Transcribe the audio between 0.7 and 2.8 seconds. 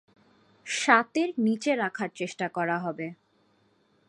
সাতের নিচে রাখার চেষ্টা করা